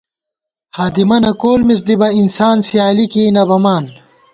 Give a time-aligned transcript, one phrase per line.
[0.75, 3.85] ہادِمَنہ کول مِز دِبہ، انسان سیالی کېئی نَہ بَمان